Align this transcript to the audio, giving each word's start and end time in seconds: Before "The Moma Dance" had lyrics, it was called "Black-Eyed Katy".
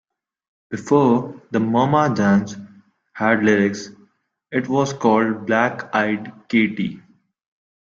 Before 0.71 1.39
"The 1.51 1.59
Moma 1.59 2.15
Dance" 2.15 2.55
had 3.13 3.43
lyrics, 3.43 3.89
it 4.51 4.67
was 4.67 4.93
called 4.93 5.45
"Black-Eyed 5.45 6.49
Katy". 6.49 7.03